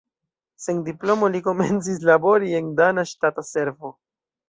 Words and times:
Sen 0.63 0.79
diplomo 0.87 1.29
li 1.35 1.43
komencis 1.49 2.01
labori 2.11 2.53
en 2.63 2.75
dana 2.83 3.07
ŝtata 3.15 3.49
servo. 3.55 3.97